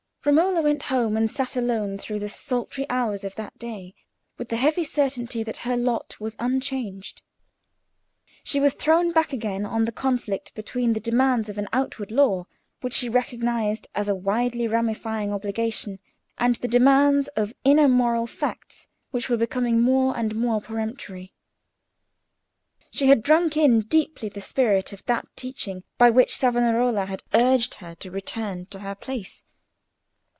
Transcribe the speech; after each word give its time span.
Romola 0.23 0.61
went 0.61 0.83
home 0.83 1.17
and 1.17 1.31
sat 1.31 1.55
alone 1.55 1.97
through 1.97 2.19
the 2.19 2.29
sultry 2.29 2.85
hours 2.91 3.23
of 3.23 3.33
that 3.33 3.57
day 3.57 3.95
with 4.37 4.49
the 4.49 4.55
heavy 4.55 4.83
certainty 4.83 5.41
that 5.41 5.57
her 5.65 5.75
lot 5.75 6.19
was 6.19 6.35
unchanged. 6.37 7.23
She 8.43 8.59
was 8.59 8.75
thrown 8.75 9.13
back 9.13 9.33
again 9.33 9.65
on 9.65 9.85
the 9.85 9.91
conflict 9.91 10.53
between 10.53 10.93
the 10.93 10.99
demands 10.99 11.49
of 11.49 11.57
an 11.57 11.67
outward 11.73 12.11
law, 12.11 12.45
which 12.81 12.93
she 12.93 13.09
recognised 13.09 13.87
as 13.95 14.07
a 14.07 14.13
widely 14.13 14.67
ramifying 14.67 15.33
obligation, 15.33 15.97
and 16.37 16.53
the 16.57 16.67
demands 16.67 17.27
of 17.29 17.55
inner 17.63 17.87
moral 17.87 18.27
facts 18.27 18.89
which 19.09 19.27
were 19.27 19.37
becoming 19.37 19.81
more 19.81 20.15
and 20.15 20.35
more 20.35 20.61
peremptory. 20.61 21.33
She 22.91 23.07
had 23.07 23.23
drunk 23.23 23.57
in 23.57 23.81
deeply 23.81 24.29
the 24.29 24.39
spirit 24.39 24.93
of 24.93 25.03
that 25.05 25.25
teaching 25.35 25.83
by 25.97 26.11
which 26.11 26.35
Savonarola 26.37 27.07
had 27.07 27.23
urged 27.33 27.73
her 27.81 27.95
to 27.95 28.11
return 28.11 28.67
to 28.67 28.81
her 28.81 28.93
place. 28.93 29.43